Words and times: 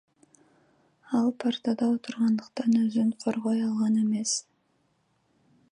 Ал 1.19 1.29
партада 1.43 1.85
отургандыктан 1.97 2.79
өзүн 2.85 3.11
коргой 3.25 3.63
алган 3.69 4.01
эмес. 4.07 4.37